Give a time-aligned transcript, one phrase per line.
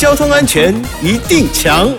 [0.00, 1.92] 交通安全一定强。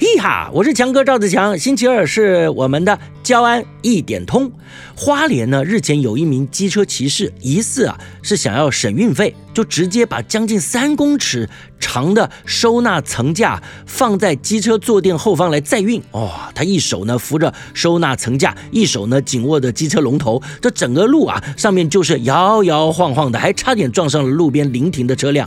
[0.00, 1.58] 嘿哈，我是强哥赵子强。
[1.58, 4.50] 星期二是我们的交安一点通。
[4.96, 11.46] 花莲呢，日前有一名机车骑士疑似啊是想要省运费，就直接把将近三公尺
[11.78, 16.02] 长的收纳层架放在机车坐垫后方来载运。
[16.12, 25.46] 哦，他一手呢扶着收纳层架，一手呢紧握着机车龙头，这整个路啊上面就是摇摇晃晃的，还差点撞上了路边临停的车辆。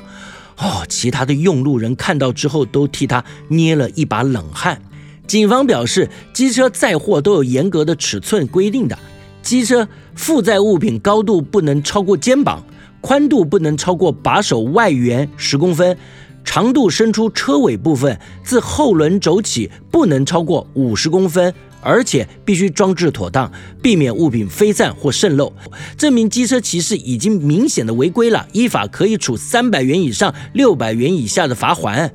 [0.62, 4.80] 哦，其他的用路人看到之后都替他捏了一把冷汗。
[5.26, 8.98] 警方表示，机车载货都有严格的尺寸规定的，
[9.42, 12.64] 机车负载物品高度不能超过肩膀，
[13.02, 15.98] 宽度不能超过把手外缘十公分，
[16.44, 21.52] 长度伸出车尾部分自后轮轴起不能超过五十公分。
[21.82, 25.52] 而且必须装置妥当，避免物品飞散或渗漏。
[25.98, 32.12] 这名机车骑士已经明显的违规了，依法可以处三百元以上六百元以下的罚锾。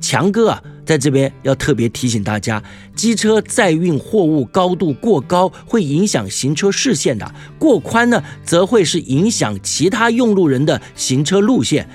[0.00, 2.62] 强哥啊，在这边要特别提醒大家，
[2.96, 11.86] 机车载运货物高度过高会影响行车视线的，过宽呢，则会是影响其他用路人的行车路线。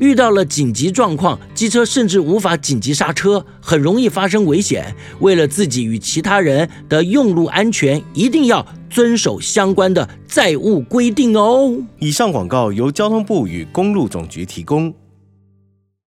[0.00, 4.94] 遇到了紧急状况，机车甚至无法紧急刹车，很容易发生危险。
[5.20, 11.76] 为了自己与其他人的用路安全，一定要遵守相关的载物规定哦。
[11.98, 14.92] 以上广告由交通部与公路总局提供。